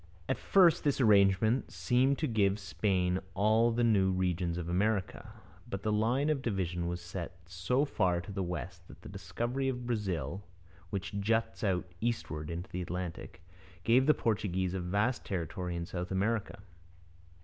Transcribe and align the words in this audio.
At 0.27 0.39
first 0.39 0.83
this 0.83 0.99
arrangement 0.99 1.69
seemed 1.69 2.17
to 2.17 2.27
give 2.27 2.57
Spain 2.57 3.19
all 3.35 3.69
the 3.71 3.83
new 3.83 4.11
regions 4.11 4.57
in 4.57 4.67
America, 4.67 5.31
but 5.69 5.83
the 5.83 5.91
line 5.91 6.31
of 6.31 6.41
division 6.41 6.87
was 6.87 6.99
set 6.99 7.37
so 7.45 7.85
far 7.85 8.19
to 8.21 8.31
the 8.31 8.41
West 8.41 8.87
that 8.87 9.03
the 9.03 9.09
discovery 9.09 9.69
of 9.69 9.85
Brazil, 9.85 10.43
which 10.89 11.19
juts 11.19 11.63
out 11.63 11.85
eastward 12.01 12.49
into 12.49 12.67
the 12.71 12.81
Atlantic, 12.81 13.43
gave 13.83 14.07
the 14.07 14.15
Portuguese 14.15 14.73
a 14.73 14.79
vast 14.79 15.23
territory 15.23 15.75
in 15.75 15.85
South 15.85 16.09
America. 16.09 16.61